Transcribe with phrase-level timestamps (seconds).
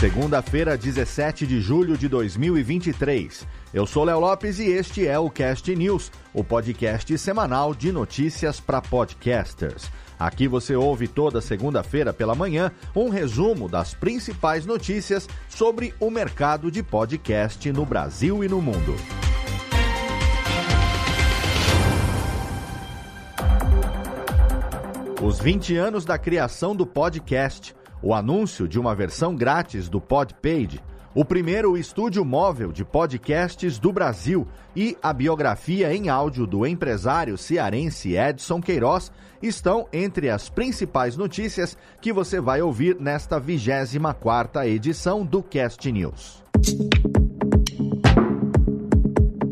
[0.00, 3.46] Segunda-feira, 17 de julho de 2023.
[3.74, 8.58] Eu sou Léo Lopes e este é o Cast News, o podcast semanal de notícias
[8.58, 9.90] para podcasters.
[10.18, 16.70] Aqui você ouve toda segunda-feira pela manhã um resumo das principais notícias sobre o mercado
[16.70, 18.96] de podcast no Brasil e no mundo.
[25.22, 30.80] Os 20 anos da criação do podcast o anúncio de uma versão grátis do Podpage,
[31.14, 37.36] o primeiro estúdio móvel de podcasts do Brasil e a biografia em áudio do empresário
[37.36, 39.10] cearense Edson Queiroz
[39.42, 46.44] estão entre as principais notícias que você vai ouvir nesta 24ª edição do Cast News.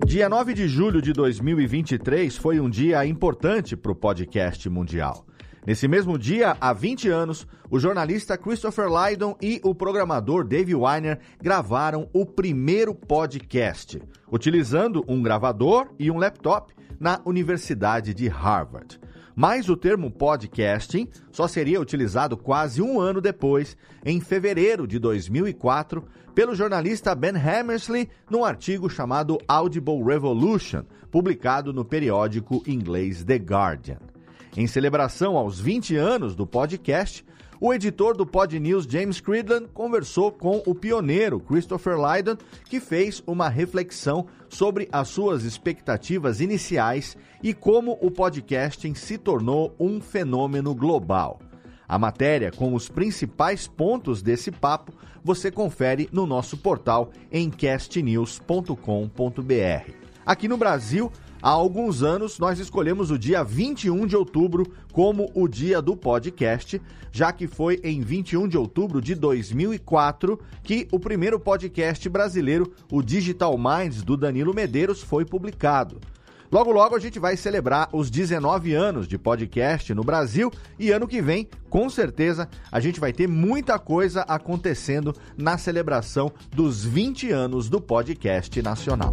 [0.07, 5.27] Dia 9 de julho de 2023 foi um dia importante para o podcast mundial.
[5.69, 11.19] Nesse mesmo dia, há 20 anos, o jornalista Christopher Lydon e o programador Dave Weiner
[11.43, 14.01] gravaram o primeiro podcast,
[14.33, 18.99] utilizando um gravador e um laptop na Universidade de Harvard.
[19.37, 26.03] Mas o termo podcasting só seria utilizado quase um ano depois, em fevereiro de 2004,
[26.35, 33.99] pelo jornalista Ben Hammersley num artigo chamado Audible Revolution, publicado no periódico inglês The Guardian.
[34.57, 37.25] Em celebração aos 20 anos do podcast,
[37.61, 43.23] o editor do Pod News, James Cridland, conversou com o pioneiro Christopher Lydon, que fez
[43.27, 50.75] uma reflexão sobre as suas expectativas iniciais e como o podcasting se tornou um fenômeno
[50.75, 51.41] global.
[51.89, 54.93] A matéria com os principais pontos desse papo
[55.25, 59.93] você confere no nosso portal em castnews.com.br.
[60.25, 65.47] Aqui no Brasil, Há alguns anos, nós escolhemos o dia 21 de outubro como o
[65.47, 66.83] dia do podcast,
[67.13, 73.01] já que foi em 21 de outubro de 2004 que o primeiro podcast brasileiro, o
[73.03, 76.01] Digital Minds, do Danilo Medeiros, foi publicado.
[76.51, 81.07] Logo, logo a gente vai celebrar os 19 anos de podcast no Brasil e ano
[81.07, 87.31] que vem, com certeza, a gente vai ter muita coisa acontecendo na celebração dos 20
[87.31, 89.13] anos do podcast nacional.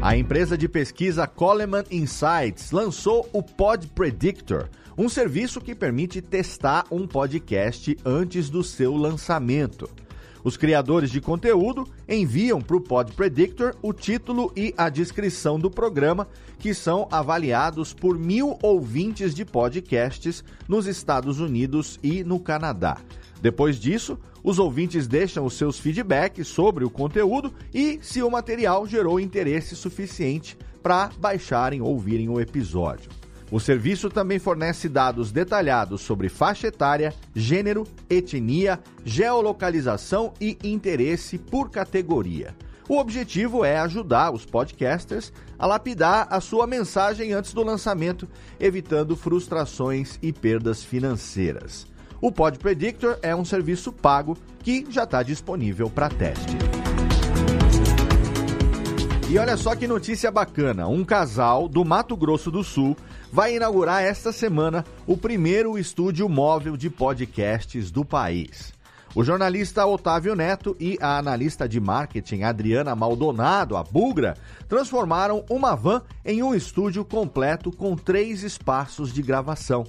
[0.00, 6.84] A empresa de pesquisa Coleman Insights lançou o Pod Predictor, um serviço que permite testar
[6.90, 9.88] um podcast antes do seu lançamento.
[10.46, 15.68] Os criadores de conteúdo enviam para o Pod Predictor o título e a descrição do
[15.68, 16.28] programa,
[16.60, 22.98] que são avaliados por mil ouvintes de podcasts nos Estados Unidos e no Canadá.
[23.42, 28.86] Depois disso, os ouvintes deixam os seus feedbacks sobre o conteúdo e se o material
[28.86, 33.10] gerou interesse suficiente para baixarem ou ouvirem o episódio.
[33.50, 41.70] O serviço também fornece dados detalhados sobre faixa etária, gênero, etnia, geolocalização e interesse por
[41.70, 42.54] categoria.
[42.88, 48.28] O objetivo é ajudar os podcasters a lapidar a sua mensagem antes do lançamento,
[48.60, 51.86] evitando frustrações e perdas financeiras.
[52.20, 56.56] O Pod Predictor é um serviço pago que já está disponível para teste.
[59.28, 62.96] E olha só que notícia bacana: um casal do Mato Grosso do Sul
[63.32, 68.72] vai inaugurar esta semana o primeiro estúdio móvel de podcasts do país.
[69.14, 74.36] O jornalista Otávio Neto e a analista de marketing Adriana Maldonado, a Bugra,
[74.68, 79.84] transformaram uma van em um estúdio completo com três espaços de gravação.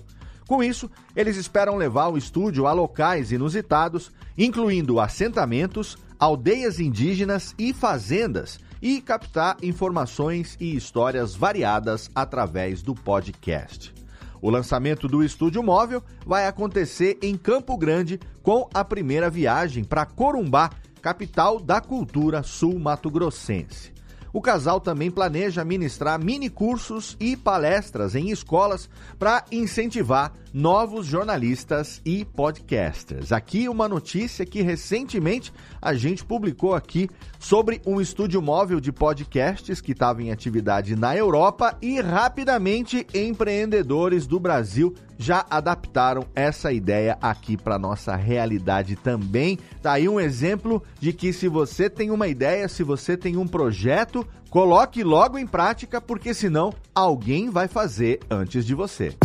[0.47, 7.73] Com isso, eles esperam levar o estúdio a locais inusitados, incluindo assentamentos, aldeias indígenas e
[7.73, 13.93] fazendas, e captar informações e histórias variadas através do podcast.
[14.41, 20.05] O lançamento do estúdio móvel vai acontecer em Campo Grande com a primeira viagem para
[20.05, 20.69] Corumbá,
[21.01, 23.96] capital da cultura sul-mato-grossense.
[24.33, 32.01] O casal também planeja ministrar mini cursos e palestras em escolas para incentivar novos jornalistas
[32.05, 33.31] e podcasters.
[33.31, 37.09] Aqui uma notícia que recentemente a gente publicou aqui
[37.39, 44.25] sobre um estúdio móvel de podcasts que estava em atividade na Europa e rapidamente empreendedores
[44.25, 49.57] do Brasil já adaptaram essa ideia aqui para nossa realidade também.
[49.81, 53.47] Tá aí um exemplo de que se você tem uma ideia, se você tem um
[53.47, 59.15] projeto, coloque logo em prática, porque senão alguém vai fazer antes de você.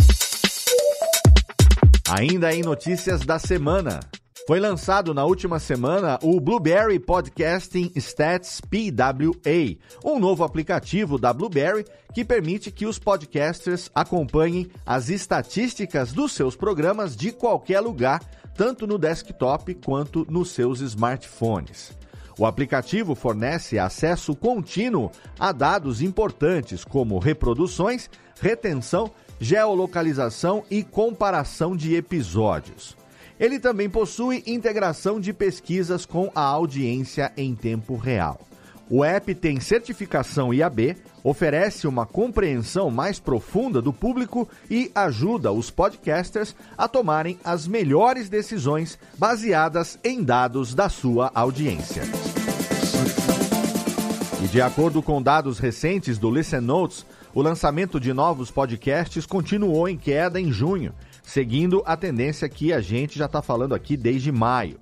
[2.09, 3.99] Ainda em notícias da semana.
[4.45, 11.85] Foi lançado na última semana o Blueberry Podcasting Stats PWA, um novo aplicativo da Blueberry
[12.13, 18.19] que permite que os podcasters acompanhem as estatísticas dos seus programas de qualquer lugar,
[18.53, 21.97] tanto no desktop quanto nos seus smartphones.
[22.37, 28.09] O aplicativo fornece acesso contínuo a dados importantes como reproduções,
[28.41, 33.01] retenção, geolocalização e comparação de episódios.
[33.43, 38.39] Ele também possui integração de pesquisas com a audiência em tempo real.
[38.89, 45.69] O app tem certificação IAB, oferece uma compreensão mais profunda do público e ajuda os
[45.69, 52.03] podcasters a tomarem as melhores decisões baseadas em dados da sua audiência.
[54.41, 59.89] E de acordo com dados recentes do Listen Notes, o lançamento de novos podcasts continuou
[59.89, 60.93] em queda em junho
[61.23, 64.77] seguindo a tendência que a gente já está falando aqui desde maio.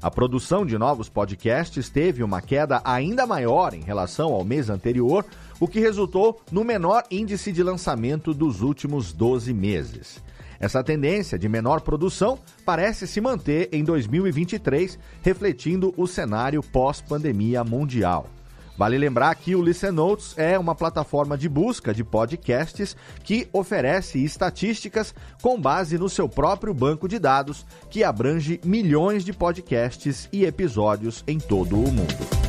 [0.00, 5.24] A produção de novos podcasts teve uma queda ainda maior em relação ao mês anterior,
[5.58, 10.22] o que resultou no menor índice de lançamento dos últimos 12 meses.
[10.60, 18.28] Essa tendência de menor produção parece se manter em 2023, refletindo o cenário pós-pandemia mundial.
[18.76, 24.22] Vale lembrar que o Listen Notes é uma plataforma de busca de podcasts que oferece
[24.22, 30.44] estatísticas com base no seu próprio banco de dados, que abrange milhões de podcasts e
[30.44, 32.46] episódios em todo o mundo.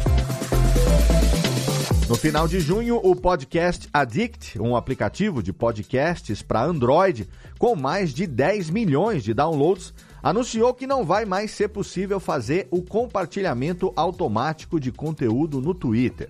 [2.09, 7.27] No final de junho, o Podcast Addict, um aplicativo de podcasts para Android
[7.59, 12.67] com mais de 10 milhões de downloads, anunciou que não vai mais ser possível fazer
[12.71, 16.29] o compartilhamento automático de conteúdo no Twitter.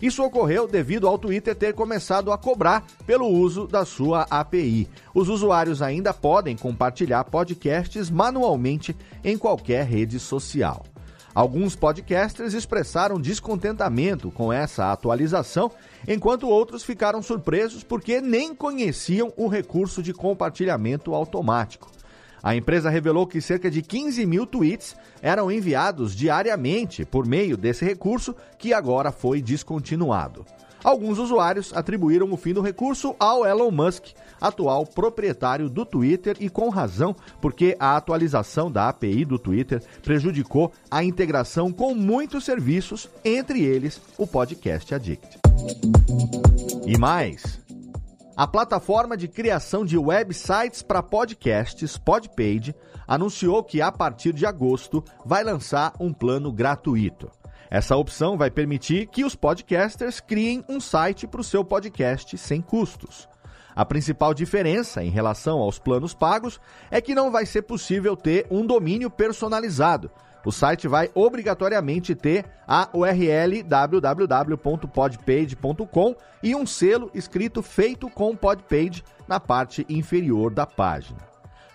[0.00, 4.88] Isso ocorreu devido ao Twitter ter começado a cobrar pelo uso da sua API.
[5.12, 10.84] Os usuários ainda podem compartilhar podcasts manualmente em qualquer rede social.
[11.34, 15.70] Alguns podcasters expressaram descontentamento com essa atualização,
[16.06, 21.90] enquanto outros ficaram surpresos porque nem conheciam o recurso de compartilhamento automático.
[22.42, 27.84] A empresa revelou que cerca de 15 mil tweets eram enviados diariamente por meio desse
[27.84, 30.46] recurso, que agora foi descontinuado.
[30.82, 34.06] Alguns usuários atribuíram o fim do recurso ao Elon Musk,
[34.40, 40.72] atual proprietário do Twitter, e com razão, porque a atualização da API do Twitter prejudicou
[40.88, 45.38] a integração com muitos serviços, entre eles o Podcast Addict.
[46.86, 47.60] E mais,
[48.38, 52.72] a plataforma de criação de websites para podcasts, Podpage,
[53.04, 57.28] anunciou que a partir de agosto vai lançar um plano gratuito.
[57.68, 62.62] Essa opção vai permitir que os podcasters criem um site para o seu podcast sem
[62.62, 63.28] custos.
[63.74, 66.60] A principal diferença em relação aos planos pagos
[66.92, 70.12] é que não vai ser possível ter um domínio personalizado,
[70.44, 79.02] o site vai obrigatoriamente ter a URL www.podpage.com e um selo escrito feito com Podpage
[79.26, 81.26] na parte inferior da página.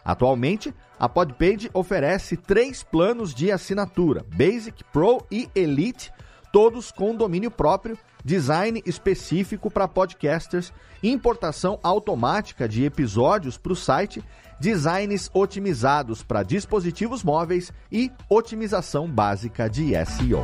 [0.04, 6.11] Atualmente, a Podpage oferece três planos de assinatura: Basic, Pro e Elite,
[6.52, 14.23] todos com domínio próprio, design específico para podcasters, importação automática de episódios para o site
[14.59, 20.42] designs otimizados para dispositivos móveis e otimização básica de SEO.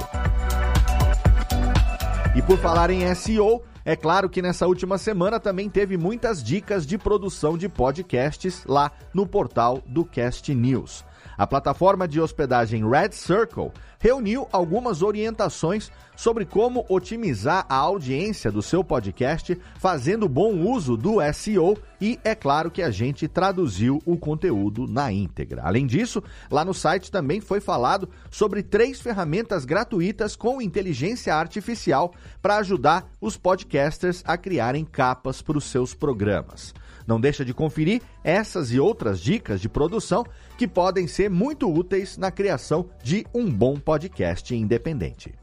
[2.36, 6.86] E por falar em SEO, é claro que nessa última semana também teve muitas dicas
[6.86, 11.04] de produção de podcasts lá no portal do Cast News.
[11.40, 18.62] A plataforma de hospedagem Red Circle reuniu algumas orientações sobre como otimizar a audiência do
[18.62, 24.18] seu podcast fazendo bom uso do SEO e é claro que a gente traduziu o
[24.18, 25.62] conteúdo na íntegra.
[25.64, 32.14] Além disso, lá no site também foi falado sobre três ferramentas gratuitas com inteligência artificial
[32.42, 36.74] para ajudar os podcasters a criarem capas para os seus programas.
[37.08, 40.26] Não deixa de conferir essas e outras dicas de produção
[40.60, 45.34] que podem ser muito úteis na criação de um bom podcast independente.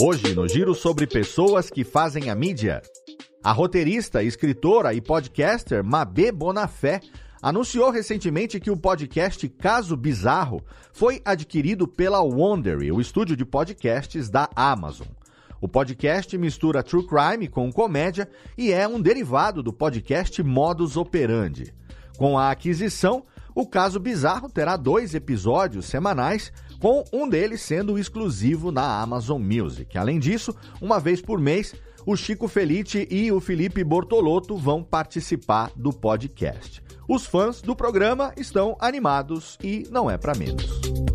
[0.00, 2.80] Hoje, no giro sobre pessoas que fazem a mídia,
[3.44, 7.02] a roteirista, escritora e podcaster Mabê Bonafé
[7.42, 14.30] anunciou recentemente que o podcast Caso Bizarro foi adquirido pela Wondery, o estúdio de podcasts
[14.30, 15.08] da Amazon.
[15.60, 21.76] O podcast mistura true crime com comédia e é um derivado do podcast Modus Operandi.
[22.18, 23.22] Com a aquisição,
[23.54, 29.96] o caso bizarro terá dois episódios semanais, com um deles sendo exclusivo na Amazon Music.
[29.96, 35.70] Além disso, uma vez por mês, o Chico Felite e o Felipe Bortolotto vão participar
[35.76, 36.82] do podcast.
[37.08, 41.07] Os fãs do programa estão animados e não é para menos.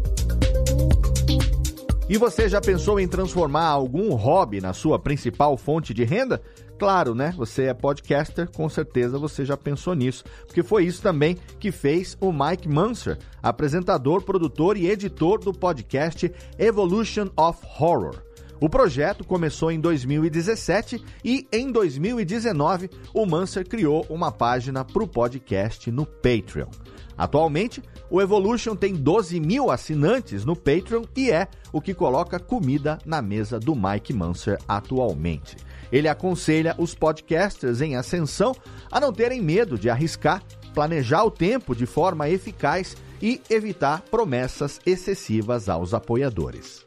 [2.09, 6.41] E você já pensou em transformar algum hobby na sua principal fonte de renda?
[6.77, 7.33] Claro, né?
[7.37, 12.17] Você é podcaster, com certeza você já pensou nisso, porque foi isso também que fez
[12.19, 16.29] o Mike Munzer, apresentador, produtor e editor do podcast
[16.59, 18.21] Evolution of Horror.
[18.59, 25.07] O projeto começou em 2017 e em 2019 o Manser criou uma página para o
[25.07, 26.69] podcast no Patreon.
[27.17, 32.97] Atualmente, o Evolution tem 12 mil assinantes no Patreon e é o que coloca comida
[33.05, 35.57] na mesa do Mike Manser atualmente.
[35.91, 38.55] Ele aconselha os podcasters em ascensão
[38.91, 40.41] a não terem medo de arriscar,
[40.73, 46.83] planejar o tempo de forma eficaz e evitar promessas excessivas aos apoiadores.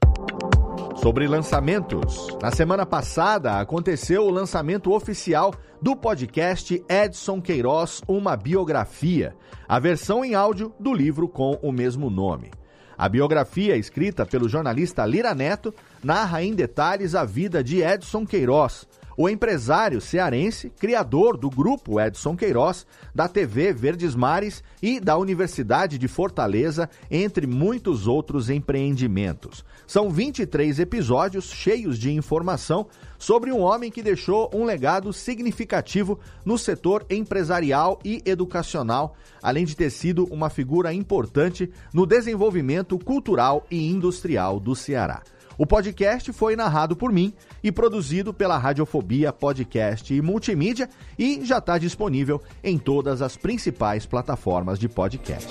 [0.96, 2.28] Sobre lançamentos.
[2.40, 9.36] Na semana passada aconteceu o lançamento oficial do podcast Edson Queiroz Uma Biografia,
[9.68, 12.50] a versão em áudio do livro com o mesmo nome.
[12.98, 15.72] A biografia, escrita pelo jornalista Lira Neto,
[16.02, 22.36] narra em detalhes a vida de Edson Queiroz, o empresário cearense, criador do grupo Edson
[22.36, 29.64] Queiroz, da TV Verdes Mares e da Universidade de Fortaleza, entre muitos outros empreendimentos.
[29.86, 32.86] São 23 episódios cheios de informação
[33.18, 39.74] sobre um homem que deixou um legado significativo no setor empresarial e educacional, além de
[39.74, 45.22] ter sido uma figura importante no desenvolvimento cultural e industrial do Ceará.
[45.58, 47.32] O podcast foi narrado por mim
[47.62, 54.04] e produzido pela Radiofobia Podcast e Multimídia e já está disponível em todas as principais
[54.04, 55.48] plataformas de podcast.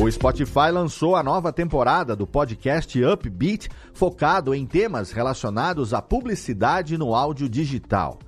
[0.00, 6.96] O Spotify lançou a nova temporada do podcast Upbeat, focado em temas relacionados à publicidade
[6.96, 8.18] no áudio digital.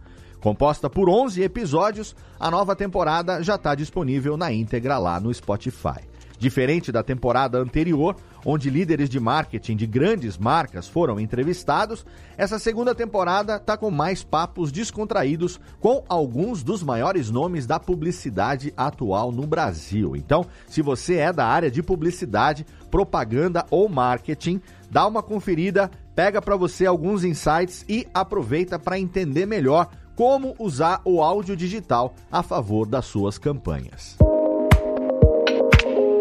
[0.40, 6.06] Composta por 11 episódios, a nova temporada já está disponível na íntegra lá no Spotify.
[6.38, 8.14] Diferente da temporada anterior,
[8.46, 14.22] onde líderes de marketing de grandes marcas foram entrevistados, essa segunda temporada está com mais
[14.22, 20.14] papos descontraídos com alguns dos maiores nomes da publicidade atual no Brasil.
[20.14, 26.40] Então, se você é da área de publicidade, propaganda ou marketing, dá uma conferida, pega
[26.40, 32.42] para você alguns insights e aproveita para entender melhor como usar o áudio digital a
[32.42, 34.16] favor das suas campanhas.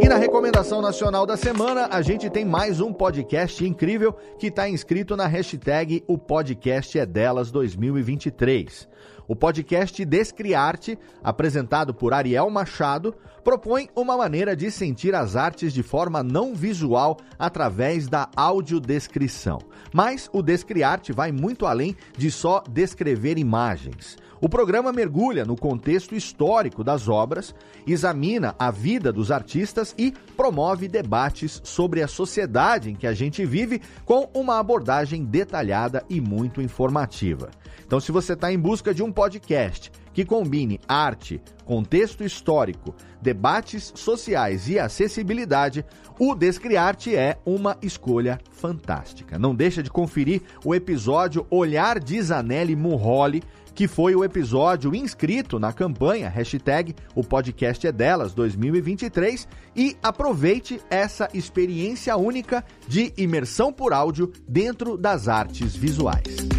[0.07, 4.69] E na recomendação nacional da semana, a gente tem mais um podcast incrível que está
[4.69, 8.87] inscrito na hashtag O Podcast é Delas 2023.
[9.27, 15.83] O podcast Descriarte, apresentado por Ariel Machado, propõe uma maneira de sentir as artes de
[15.83, 19.59] forma não visual através da audiodescrição.
[19.93, 24.17] Mas o Descriarte vai muito além de só descrever imagens.
[24.39, 27.55] O programa mergulha no contexto histórico das obras,
[27.87, 33.43] examina a vida dos artistas e promove debates sobre a sociedade em que a gente
[33.45, 37.49] vive com uma abordagem detalhada e muito informativa.
[37.85, 43.93] Então, se você está em busca de um podcast que combine arte, contexto histórico, debates
[43.95, 45.85] sociais e acessibilidade,
[46.19, 49.37] o Descriarte é uma escolha fantástica.
[49.37, 53.43] Não deixa de conferir o episódio Olhar de Zanelli Murroli,
[53.75, 60.81] que foi o episódio inscrito na campanha hashtag o podcast é delas 2023 e aproveite
[60.89, 66.56] essa experiência única de imersão por áudio dentro das artes visuais.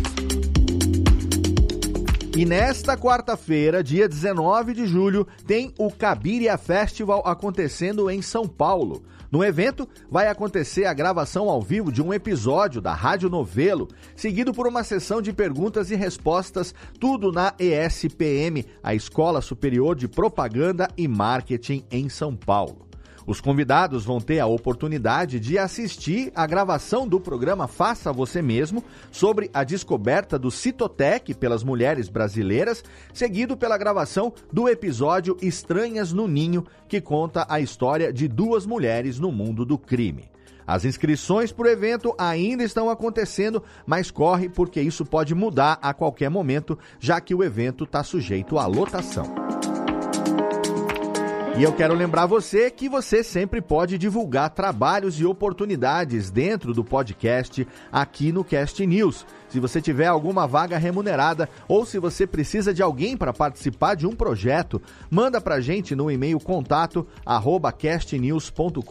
[2.38, 9.02] E nesta quarta-feira, dia 19 de julho, tem o Cabiria Festival acontecendo em São Paulo.
[9.28, 14.54] No evento, vai acontecer a gravação ao vivo de um episódio da Rádio Novelo, seguido
[14.54, 20.88] por uma sessão de perguntas e respostas, tudo na ESPM, a Escola Superior de Propaganda
[20.96, 22.87] e Marketing em São Paulo.
[23.28, 28.82] Os convidados vão ter a oportunidade de assistir a gravação do programa Faça Você Mesmo
[29.12, 32.82] sobre a descoberta do Citotec pelas mulheres brasileiras,
[33.12, 39.18] seguido pela gravação do episódio Estranhas no Ninho, que conta a história de duas mulheres
[39.18, 40.30] no mundo do crime.
[40.66, 45.92] As inscrições para o evento ainda estão acontecendo, mas corre porque isso pode mudar a
[45.92, 49.47] qualquer momento, já que o evento está sujeito à lotação.
[51.58, 56.84] E eu quero lembrar você que você sempre pode divulgar trabalhos e oportunidades dentro do
[56.84, 59.26] podcast aqui no Cast News.
[59.48, 64.06] Se você tiver alguma vaga remunerada ou se você precisa de alguém para participar de
[64.06, 68.82] um projeto, manda para a gente no e-mail contato arroba castnews.com.br